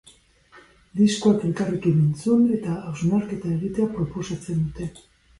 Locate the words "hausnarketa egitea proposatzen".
2.91-4.65